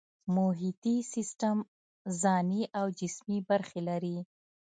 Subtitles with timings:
[0.35, 1.57] محیطي سیستم
[2.21, 4.17] ځانی او جسمي برخې لري